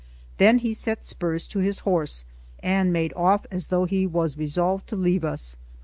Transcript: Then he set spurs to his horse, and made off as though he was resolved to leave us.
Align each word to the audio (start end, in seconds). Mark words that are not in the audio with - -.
Then 0.37 0.57
he 0.57 0.73
set 0.73 1.05
spurs 1.05 1.45
to 1.49 1.59
his 1.59 1.81
horse, 1.81 2.25
and 2.63 2.91
made 2.91 3.13
off 3.13 3.45
as 3.51 3.67
though 3.67 3.85
he 3.85 4.07
was 4.07 4.35
resolved 4.35 4.87
to 4.87 4.95
leave 4.95 5.23
us. 5.23 5.57